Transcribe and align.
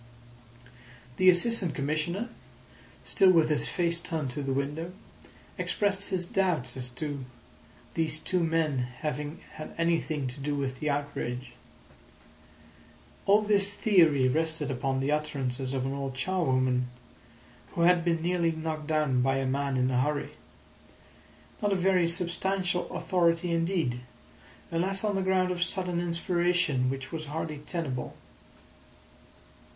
The 1.17 1.29
Assistant 1.29 1.75
Commissioner, 1.75 2.29
still 3.03 3.29
with 3.29 3.49
his 3.49 3.67
face 3.67 3.99
turned 3.99 4.31
to 4.31 4.41
the 4.41 4.51
window, 4.51 4.93
expressed 5.59 6.09
his 6.09 6.25
doubt 6.25 6.75
as 6.75 6.89
to 6.97 7.23
these 7.93 8.17
two 8.17 8.43
men 8.43 8.79
having 8.79 9.41
had 9.57 9.75
anything 9.77 10.25
to 10.29 10.39
do 10.39 10.55
with 10.55 10.79
the 10.79 10.89
outrage. 10.89 11.51
All 13.27 13.43
this 13.43 13.75
theory 13.75 14.27
rested 14.27 14.71
upon 14.71 15.01
the 15.01 15.11
utterances 15.11 15.71
of 15.71 15.85
an 15.85 15.93
old 15.93 16.15
charwoman 16.15 16.87
who 17.73 17.81
had 17.81 18.03
been 18.03 18.23
nearly 18.23 18.51
knocked 18.53 18.87
down 18.87 19.21
by 19.21 19.35
a 19.37 19.45
man 19.45 19.77
in 19.77 19.91
a 19.91 20.01
hurry. 20.01 20.31
Not 21.61 21.73
a 21.73 21.75
very 21.75 22.07
substantial 22.07 22.89
authority 22.91 23.51
indeed, 23.51 23.99
unless 24.71 25.03
on 25.03 25.13
the 25.13 25.21
ground 25.21 25.51
of 25.51 25.61
sudden 25.61 26.01
inspiration, 26.01 26.89
which 26.89 27.11
was 27.11 27.25
hardly 27.25 27.59
tenable. 27.59 28.15